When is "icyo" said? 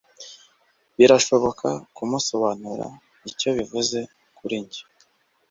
3.29-3.49